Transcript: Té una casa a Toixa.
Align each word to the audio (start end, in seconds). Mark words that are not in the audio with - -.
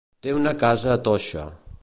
Té 0.27 0.31
una 0.37 0.53
casa 0.63 0.91
a 0.95 0.97
Toixa. 1.09 1.47